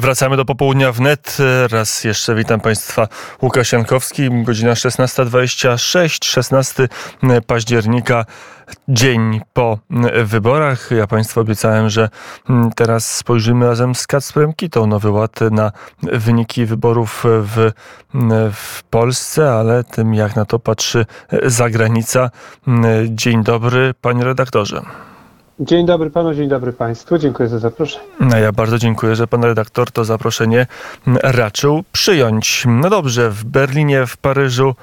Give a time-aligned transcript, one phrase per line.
[0.00, 1.36] Wracamy do popołudnia wnet.
[1.70, 3.08] Raz jeszcze witam Państwa.
[3.42, 6.88] Łukasz Jankowski, godzina 16.26, 16
[7.46, 8.24] października,
[8.88, 9.78] dzień po
[10.24, 10.90] wyborach.
[10.90, 12.08] Ja Państwu obiecałem, że
[12.76, 17.70] teraz spojrzymy razem z Kacprem Kitą Nowy Ład na wyniki wyborów w,
[18.52, 21.06] w Polsce, ale tym jak na to patrzy
[21.42, 22.30] zagranica.
[23.08, 24.82] Dzień dobry, panie redaktorze.
[25.60, 27.18] Dzień dobry panu, dzień dobry państwu.
[27.18, 28.04] Dziękuję za zaproszenie.
[28.20, 30.66] No ja bardzo dziękuję, że pan redaktor to zaproszenie
[31.22, 32.64] raczył przyjąć.
[32.66, 34.74] No dobrze, w Berlinie, w Paryżu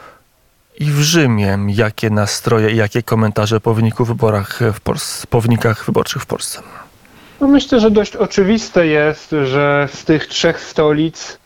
[0.79, 1.57] i w Rzymie.
[1.67, 6.61] Jakie nastroje i jakie komentarze po wyniku wyborach w Polsce, po wynikach wyborczych w Polsce?
[7.41, 11.39] No myślę, że dość oczywiste jest, że z tych trzech stolic,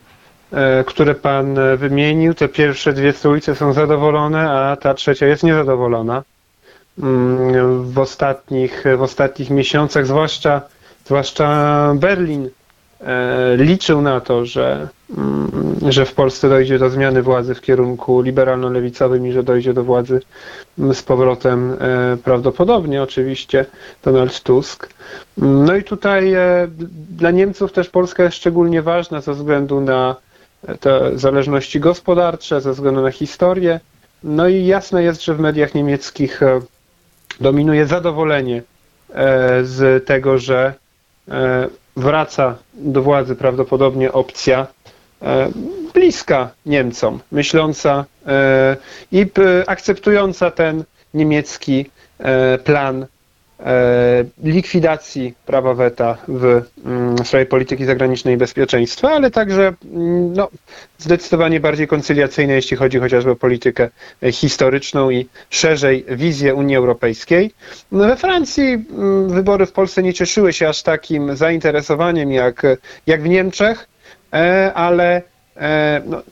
[0.52, 6.22] e, które pan wymienił, te pierwsze dwie stolice są zadowolone, a ta trzecia jest niezadowolona.
[7.02, 10.62] Mm, w ostatnich, w ostatnich miesiącach, zwłaszcza,
[11.04, 12.50] zwłaszcza Berlin
[13.00, 14.88] e, liczył na to, że,
[15.18, 19.84] mm, że w Polsce dojdzie do zmiany władzy w kierunku liberalno-lewicowym i że dojdzie do
[19.84, 20.20] władzy
[20.78, 23.64] z powrotem e, prawdopodobnie oczywiście
[24.02, 24.88] Donald Tusk.
[25.36, 26.68] No i tutaj e,
[27.10, 30.16] dla Niemców też Polska jest szczególnie ważna ze względu na
[30.80, 33.80] te zależności gospodarcze, ze względu na historię.
[34.24, 36.40] No i jasne jest, że w mediach niemieckich
[37.40, 38.62] dominuje zadowolenie
[39.14, 40.74] e, z tego, że
[41.28, 44.66] e, wraca do władzy prawdopodobnie opcja
[45.22, 45.48] e,
[45.94, 48.04] bliska Niemcom, myśląca
[49.12, 49.26] i
[49.66, 51.90] akceptująca ten niemiecki
[52.64, 53.06] plan
[54.42, 60.48] likwidacji prawa weta w mm, sprawie polityki zagranicznej i bezpieczeństwa, ale także mm, no,
[60.98, 63.88] zdecydowanie bardziej koncyliacyjne, jeśli chodzi chociażby o politykę
[64.32, 67.50] historyczną i szerzej wizję Unii Europejskiej.
[67.92, 72.62] No, we Francji mm, wybory w Polsce nie cieszyły się aż takim zainteresowaniem jak,
[73.06, 73.88] jak w Niemczech,
[74.32, 75.22] e, ale
[75.56, 76.22] e, no,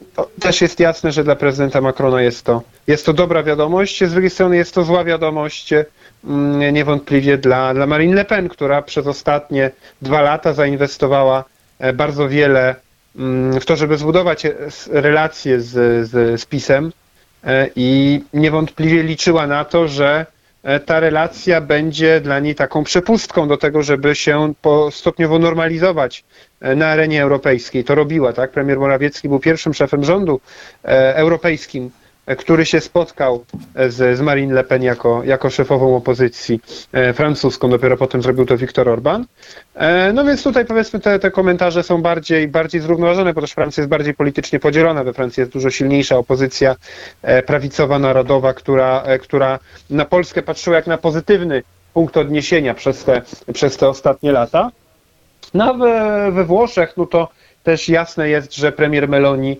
[0.41, 4.31] też jest jasne, że dla prezydenta Macrona jest to, jest to dobra wiadomość, z drugiej
[4.31, 5.75] strony jest to zła wiadomość
[6.73, 9.71] niewątpliwie dla, dla Marine Le Pen, która przez ostatnie
[10.03, 11.45] dwa lata zainwestowała
[11.79, 12.75] e, bardzo wiele
[13.19, 14.53] mm, w to, żeby zbudować e,
[14.89, 15.71] relacje z,
[16.09, 16.93] z, z PiSem
[17.45, 20.27] e, i niewątpliwie liczyła na to, że
[20.87, 24.53] ta relacja będzie dla niej taką przepustką do tego, żeby się
[24.91, 26.25] stopniowo normalizować
[26.77, 27.85] na arenie europejskiej.
[27.85, 28.51] To robiła, tak?
[28.51, 30.41] Premier Morawiecki był pierwszym szefem rządu
[31.15, 31.91] europejskim,
[32.27, 33.45] który się spotkał
[33.89, 36.61] z, z Marine Le Pen jako, jako szefową opozycji
[36.93, 39.27] e, francuską, dopiero potem zrobił to Viktor Orban.
[39.75, 43.89] E, no więc tutaj powiedzmy te, te komentarze są bardziej, bardziej zrównoważone, też Francja jest
[43.89, 45.05] bardziej politycznie podzielona.
[45.05, 46.77] We Francji jest dużo silniejsza opozycja
[47.23, 49.59] e, prawicowa, narodowa, która, która
[49.91, 51.63] na Polskę patrzyła jak na pozytywny
[51.95, 54.71] punkt odniesienia przez te, przez te ostatnie lata.
[55.55, 57.29] No we, we Włoszech, no to
[57.63, 59.57] też jasne jest, że premier Meloni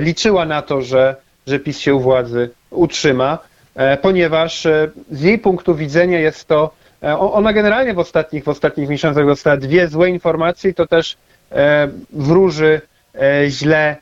[0.00, 1.16] liczyła na to, że
[1.48, 3.38] że PiS się u władzy utrzyma,
[3.74, 6.70] e, ponieważ e, z jej punktu widzenia jest to,
[7.02, 11.16] e, ona generalnie w ostatnich, w ostatnich miesiącach dostała dwie złe informacje to też
[12.10, 12.80] wróży
[13.48, 13.96] źle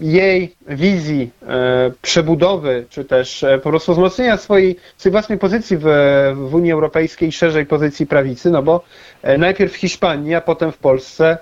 [0.00, 1.30] jej wizji
[2.02, 5.84] przebudowy, czy też po prostu wzmocnienia swojej, swojej własnej pozycji w,
[6.34, 8.84] w Unii Europejskiej, szerzej pozycji prawicy, no bo
[9.38, 11.38] najpierw w Hiszpanii, a potem w Polsce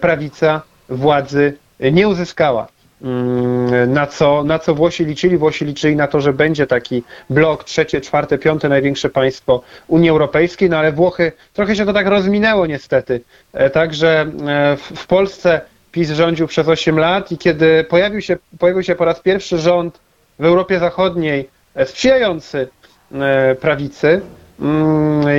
[0.00, 2.68] prawica władzy nie uzyskała.
[3.02, 5.36] Mm, na co, na co Włosi liczyli.
[5.36, 10.70] Włosi liczyli na to, że będzie taki blok trzecie, czwarte, piąte największe państwo Unii Europejskiej,
[10.70, 13.20] no ale Włochy trochę się to tak rozminęło niestety.
[13.52, 15.60] E, także e, w Polsce
[15.92, 20.00] PiS rządził przez 8 lat i kiedy pojawił się, pojawił się po raz pierwszy rząd
[20.38, 22.68] w Europie Zachodniej e, sprzyjający
[23.60, 24.20] prawicy,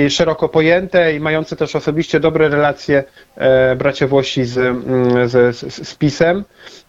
[0.10, 3.04] szeroko pojęte i mający też osobiście dobre relacje
[3.78, 6.44] bracia Włosi z, mm, z, z, z PiSem,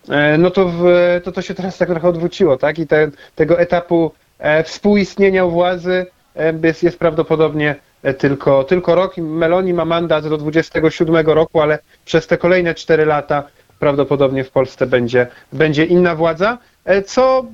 [0.08, 0.84] E, no to, w,
[1.24, 2.78] to to się teraz tak trochę odwróciło, tak?
[2.78, 6.06] I te, tego etapu e, współistnienia władzy
[6.36, 7.76] e, jest, jest prawdopodobnie
[8.18, 9.16] tylko, tylko rok.
[9.16, 13.42] Meloni ma mandat do 27 roku, ale przez te kolejne 4 lata
[13.78, 16.58] prawdopodobnie w Polsce będzie, będzie inna władza.
[17.06, 17.44] Co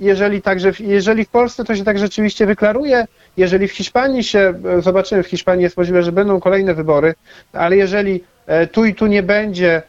[0.00, 3.06] jeżeli także, jeżeli w Polsce to się tak rzeczywiście wyklaruje,
[3.36, 7.14] jeżeli w Hiszpanii się, zobaczymy, w Hiszpanii jest możliwe, że będą kolejne wybory,
[7.52, 8.24] ale jeżeli
[8.72, 9.82] tu i tu nie będzie,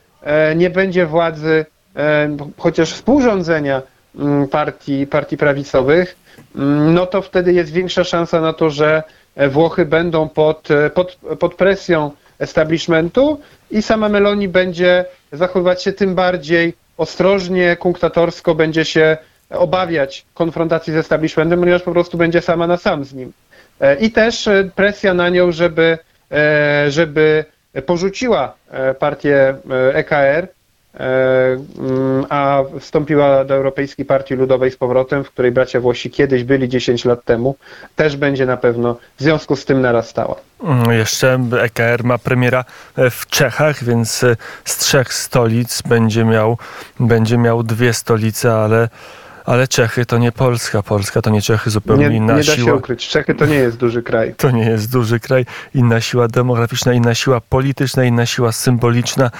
[0.56, 1.66] nie będzie władzy
[1.96, 3.81] E, chociaż współrządzenia
[4.16, 6.16] mm, partii, partii prawicowych,
[6.56, 9.04] mm, no to wtedy jest większa szansa na to, że
[9.50, 13.40] Włochy będą pod, e, pod, pod presją establishmentu
[13.72, 19.18] i sama Meloni będzie zachowywać się tym bardziej ostrożnie, kunktatorsko, będzie się
[19.53, 23.31] obawiać konfrontacji z establishmentem, ponieważ po prostu będzie sama na sam z nim.
[23.80, 25.98] E, I też presja na nią, żeby,
[26.89, 27.45] żeby
[27.86, 28.53] porzuciła
[29.00, 29.56] partię
[29.94, 30.48] EKR
[31.00, 36.44] E, mm, a wstąpiła do Europejskiej Partii Ludowej z powrotem, w której bracia Włosi kiedyś
[36.44, 37.56] byli 10 lat temu,
[37.95, 40.36] też będzie na pewno w związku z tym narastała.
[40.63, 42.65] Mm, jeszcze EKR ma premiera
[42.98, 46.57] e, w Czechach, więc e, z trzech stolic będzie miał,
[47.00, 48.89] będzie miał dwie stolice, ale
[49.45, 50.83] ale Czechy to nie Polska.
[50.83, 52.55] Polska to nie Czechy, zupełnie nie, inna nie siła.
[52.55, 53.07] Nie da się ukryć.
[53.07, 54.35] Czechy to nie jest duży kraj.
[54.38, 55.45] To nie jest duży kraj.
[55.75, 59.31] Inna siła demograficzna, inna siła polityczna, inna siła symboliczna,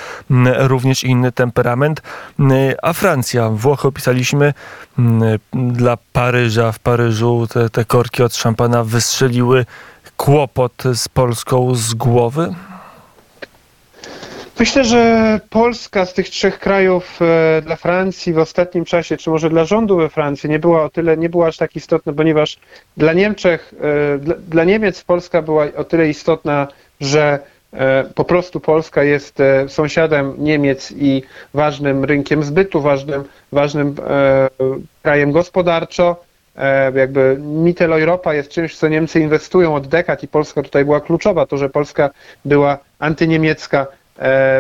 [0.58, 2.02] również inny temperament.
[2.82, 4.54] A Francja, Włochy opisaliśmy
[5.54, 6.72] dla Paryża.
[6.72, 9.66] W Paryżu te, te korki od szampana wystrzeliły
[10.18, 12.56] kłopot z Polską z głowy?
[14.60, 19.50] Myślę, że Polska z tych trzech krajów e, dla Francji w ostatnim czasie, czy może
[19.50, 22.58] dla rządu we Francji, nie była o tyle, nie była aż tak istotna, ponieważ
[22.98, 26.68] dla Niemczech, e, dla, Niemiec Polska była o tyle istotna,
[27.02, 27.40] że
[27.74, 29.38] e, po prostu Polska jest
[29.68, 33.96] sąsiadem Niemiec i ważnym rynkiem zbytu, ważnym, ważnym
[35.02, 36.24] krajem gospodarczo.
[36.96, 41.46] Jakby Mitteleuropa jest czymś, co Niemcy inwestują od dekad i Polska tutaj była kluczowa.
[41.46, 42.10] To, że Polska
[42.46, 43.88] była antyniemiecka,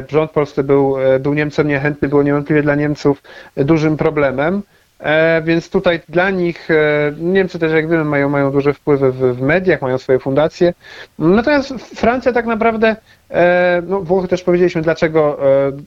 [0.10, 3.24] rząd polski był, e, był Niemcom niechętny, było niewątpliwie dla Niemców
[3.58, 4.62] dużym problemem.
[5.00, 6.70] E, więc tutaj dla nich,
[7.18, 10.74] Niemcy też jak wiemy mają, mają duże wpływy w, w mediach, mają swoje fundacje.
[11.20, 12.96] Natomiast Francja tak naprawdę,
[13.88, 15.40] no Włochy też powiedzieliśmy, dlaczego,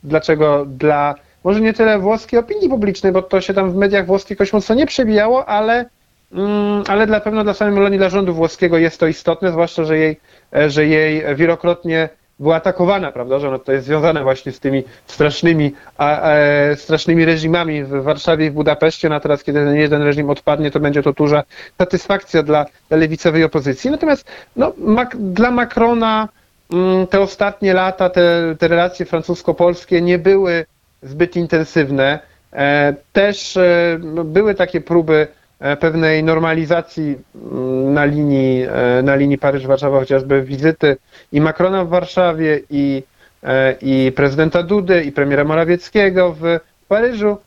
[0.03, 4.29] dlaczego dla, może nie tyle włoskiej opinii publicznej, bo to się tam w mediach włoskich
[4.29, 5.85] jakoś mocno nie przebijało, ale,
[6.33, 9.97] mm, ale dla pewno dla samej Meloni, dla rządu włoskiego jest to istotne, zwłaszcza, że
[9.97, 10.19] jej,
[10.67, 15.73] że jej wielokrotnie była atakowana, prawda, że ono to jest związane właśnie z tymi strasznymi,
[15.97, 16.35] a, a,
[16.75, 20.71] strasznymi reżimami w Warszawie i w Budapeszcie, no a teraz, kiedy ten jeden reżim odpadnie,
[20.71, 21.43] to będzie to duża
[21.77, 23.91] satysfakcja dla, lewicowej opozycji.
[23.91, 24.73] Natomiast no,
[25.15, 26.29] dla Macrona
[26.73, 30.65] mm, te ostatnie lata, te, te relacje francusko-polskie nie były
[31.03, 32.19] zbyt intensywne.
[32.53, 35.44] E, też e, były takie próby E,
[35.79, 40.97] pewnej normalizacji mm, na linii, e, na linii Paryż-Warszawa, chociażby wizyty
[41.31, 43.03] i Macrona w Warszawie, i,
[43.43, 47.37] e, i prezydenta Dudy, i premiera Morawieckiego w Paryżu,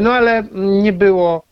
[0.00, 1.42] no ale nie było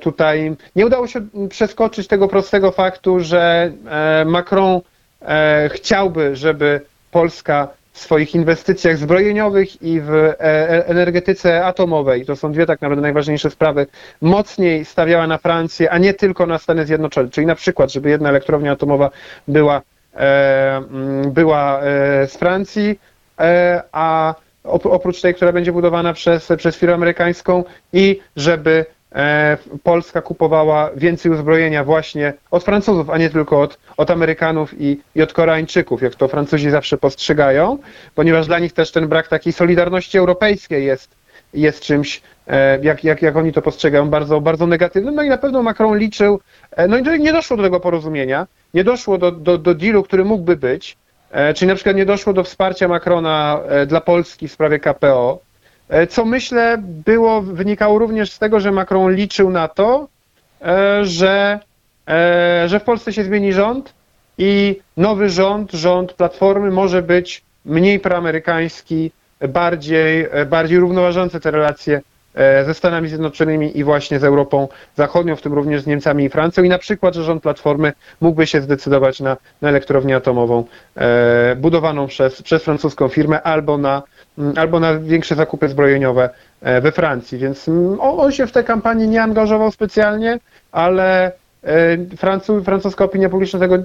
[0.00, 3.72] tutaj, nie udało się przeskoczyć tego prostego faktu, że
[4.26, 4.80] Macron
[5.68, 6.80] chciałby, żeby
[7.10, 12.80] Polska w swoich inwestycjach zbrojeniowych i w e, e, energetyce atomowej, to są dwie tak
[12.80, 13.86] naprawdę najważniejsze sprawy,
[14.20, 17.30] mocniej stawiała na Francję, a nie tylko na Stany Zjednoczone.
[17.30, 19.10] Czyli na przykład, żeby jedna elektrownia atomowa
[19.48, 19.82] była,
[20.14, 21.80] e, mm, była
[22.26, 23.00] z Francji,
[23.92, 28.86] a oprócz tej, która będzie budowana przez, przez firmę amerykańską i żeby
[29.82, 35.22] Polska kupowała więcej uzbrojenia właśnie od Francuzów, a nie tylko od, od Amerykanów i, i
[35.22, 37.78] od Koreańczyków, jak to Francuzi zawsze postrzegają,
[38.14, 41.16] ponieważ dla nich też ten brak takiej solidarności europejskiej jest,
[41.54, 45.14] jest czymś, e, jak, jak, jak oni to postrzegają, bardzo, bardzo negatywnym.
[45.14, 46.40] No i na pewno Macron liczył,
[46.70, 50.24] e, no i nie doszło do tego porozumienia, nie doszło do, do, do dealu, który
[50.24, 50.96] mógłby być,
[51.54, 55.43] czyli na przykład nie doszło do wsparcia Macrona dla Polski w sprawie KPO, E,
[56.10, 60.08] co myślę było, wynikało również z tego, że Macron liczył na to,
[60.62, 61.60] e, że,
[62.08, 63.94] e, że w Polsce się zmieni rząd
[64.38, 69.10] i nowy rząd, rząd Platformy może być mniej proamerykański,
[69.48, 72.00] bardziej, bardziej równoważący te relacje
[72.66, 76.64] ze Stanami Zjednoczonymi i właśnie z Europą Zachodnią, w tym również z Niemcami i Francją.
[76.64, 80.64] I na przykład, że rząd Platformy mógłby się zdecydować na, na elektrownię atomową
[80.96, 84.02] e, budowaną przez, przez francuską firmę albo na
[84.56, 87.38] albo na większe zakupy zbrojeniowe e, we Francji.
[87.38, 90.38] Więc mm, on się w tej kampanii nie angażował specjalnie,
[90.72, 93.78] ale e, Francu, francuska opinia publiczna tego,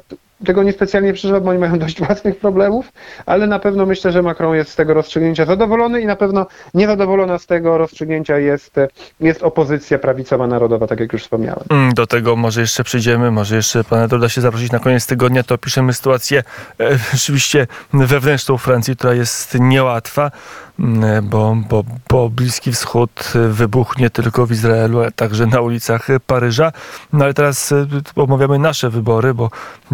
[0.45, 2.91] tego niespecjalnie przeżywa, bo oni mają dość własnych problemów,
[3.25, 7.39] ale na pewno myślę, że Macron jest z tego rozstrzygnięcia zadowolony i na pewno niezadowolona
[7.39, 8.75] z tego rozstrzygnięcia jest,
[9.19, 11.63] jest opozycja prawicowa narodowa, tak jak już wspomniałem.
[11.69, 15.43] Mm, do tego może jeszcze przyjdziemy, może jeszcze pana uda się zaprosić na koniec tygodnia,
[15.43, 16.43] to opiszemy sytuację
[16.79, 20.31] e, rzeczywiście wewnętrzną Francji, która jest niełatwa,
[20.79, 26.71] mm, bo, bo, bo Bliski Wschód wybuchnie tylko w Izraelu, ale także na ulicach Paryża.
[27.13, 29.49] No ale teraz e, omawiamy nasze wybory, bo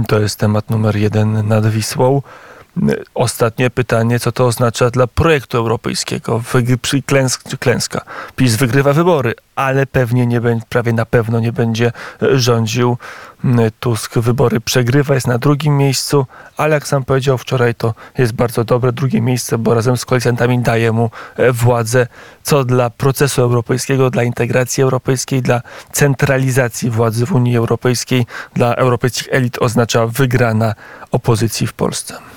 [0.08, 2.22] to jest jest temat numer jeden nad Wisłą.
[3.14, 6.42] Ostatnie pytanie, co to oznacza dla projektu europejskiego?
[6.82, 8.02] Przy klęsk, klęska.
[8.36, 11.92] PiS wygrywa wybory, ale pewnie nie będzie, prawie na pewno nie będzie
[12.22, 12.98] e, rządził.
[13.80, 16.26] Tusk wybory przegrywa, jest na drugim miejscu,
[16.58, 20.60] ale jak sam powiedział wczoraj, to jest bardzo dobre drugie miejsce, bo razem z koalicjantami
[20.60, 22.08] daje mu e, władzę,
[22.44, 29.28] co dla procesu europejskiego, dla integracji europejskiej, dla centralizacji władzy w Unii Europejskiej, dla europejskich
[29.32, 30.76] elit oznacza wygrana
[31.12, 32.35] opozycji w Polsce.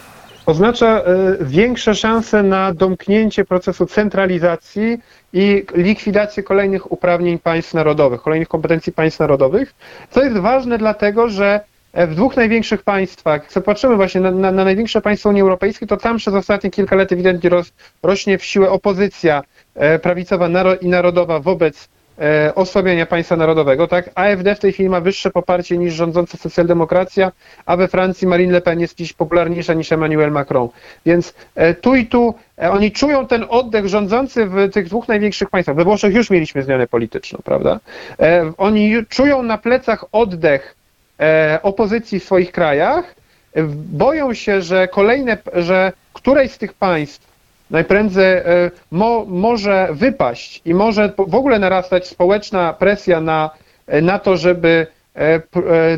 [0.48, 1.02] Oznacza
[1.40, 4.98] większe szanse na domknięcie procesu centralizacji
[5.32, 9.74] i likwidację kolejnych uprawnień państw narodowych, kolejnych kompetencji państw narodowych,
[10.10, 11.60] co jest ważne dlatego, że
[11.94, 15.96] w dwóch największych państwach, jak patrzymy właśnie na, na, na, największe państwo Unii Europejskiej, to
[15.96, 19.42] tam przez ostatnie kilka lat ewidentnie roz, rośnie w siłę opozycja
[19.74, 20.48] e, prawicowa
[20.80, 21.88] i narodowa wobec
[22.20, 23.88] e, osłabiania państwa narodowego.
[23.88, 24.10] Tak?
[24.14, 27.32] AfD w tej chwili ma wyższe poparcie niż rządząca socjaldemokracja,
[27.66, 30.68] a we Francji Marine Le Pen jest dziś popularniejsza niż Emmanuel Macron.
[31.06, 35.50] Więc e, tu i tu e, oni czują ten oddech rządzący w tych dwóch największych
[35.50, 35.76] państwach.
[35.76, 37.80] We Włoszech już mieliśmy zmianę polityczną, prawda?
[38.20, 40.78] E, oni czują na plecach oddech
[41.20, 43.14] E, opozycji w swoich krajach,
[43.92, 47.27] boją się, że kolejne, że któreś z tych państw
[47.70, 48.44] najprędzej e,
[48.90, 53.50] mo, może wypaść i może w ogóle narastać społeczna presja na,
[54.02, 55.40] na to, żeby e,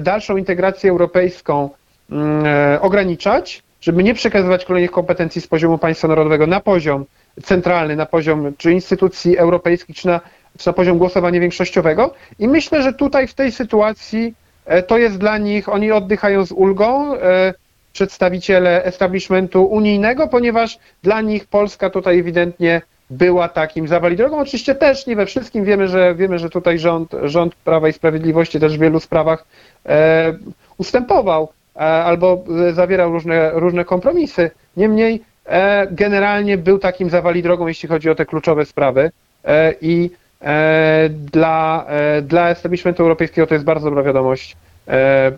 [0.00, 1.70] dalszą integrację europejską
[2.10, 2.44] mm,
[2.80, 7.04] ograniczać, żeby nie przekazywać kolejnych kompetencji z poziomu państwa narodowego na poziom
[7.42, 10.20] centralny, na poziom czy instytucji europejskich, czy na,
[10.58, 12.14] czy na poziom głosowania większościowego.
[12.38, 14.34] I myślę, że tutaj w tej sytuacji
[14.70, 17.54] E, to jest dla nich, oni oddychają z ulgą, e,
[17.92, 24.38] przedstawiciele establishmentu unijnego, ponieważ dla nich Polska tutaj ewidentnie była takim zawali drogą.
[24.38, 28.60] Oczywiście też nie we wszystkim wiemy, że wiemy, że tutaj rząd, rząd Prawa i Sprawiedliwości
[28.60, 29.44] też w wielu sprawach
[29.86, 30.34] e,
[30.78, 34.50] ustępował e, albo zawierał różne, różne kompromisy.
[34.76, 39.10] Niemniej e, generalnie był takim zawali drogą, jeśli chodzi o te kluczowe sprawy
[39.44, 40.10] e, i
[40.42, 44.56] E, dla, e, dla establishmentu europejskiego to jest bardzo dobra wiadomość,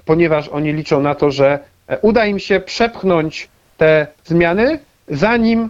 [0.05, 1.59] ponieważ oni liczą na to, że
[2.03, 5.69] uda im się przepchnąć te zmiany, zanim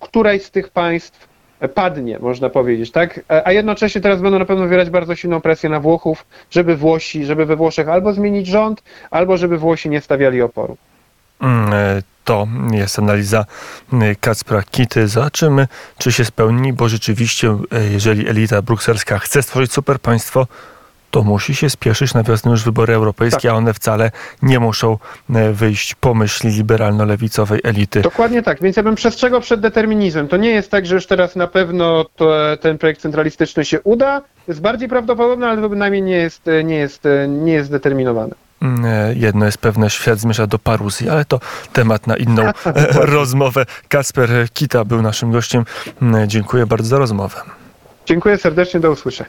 [0.00, 1.28] któreś z tych państw
[1.74, 3.20] padnie, można powiedzieć, tak?
[3.44, 7.46] A jednocześnie teraz będą na pewno wywierać bardzo silną presję na Włochów, żeby Włosi, żeby
[7.46, 10.76] we Włoszech albo zmienić rząd, albo żeby Włosi nie stawiali oporu.
[11.40, 13.44] Mm, e, to jest analiza
[13.92, 15.08] e, Kacpra Kity.
[15.08, 15.68] Zobaczymy,
[15.98, 20.46] czy się spełni, bo rzeczywiście, e, jeżeli elita brukselska chce stworzyć super państwo,
[21.14, 23.50] to musi się spieszyć na wiosnę już wybory europejskie, tak.
[23.50, 24.10] a one wcale
[24.42, 24.98] nie muszą
[25.52, 28.00] wyjść po myśli liberalno-lewicowej elity.
[28.00, 30.28] Dokładnie tak, więc ja bym przestrzegał przed determinizmem.
[30.28, 34.22] To nie jest tak, że już teraz na pewno to, ten projekt centralistyczny się uda.
[34.48, 38.34] Jest bardziej prawdopodobne, ale to bynajmniej nie jest, nie jest, nie jest zdeterminowany.
[38.62, 41.40] Mm, e, jedno jest pewne, świat zmierza do paruzji, ale to
[41.72, 42.52] temat na inną e,
[42.92, 43.66] rozmowę.
[43.88, 45.64] Kasper Kita był naszym gościem.
[46.02, 47.36] Mm, dziękuję bardzo za rozmowę.
[48.06, 49.22] Dziękuję serdecznie, do usłyszenia.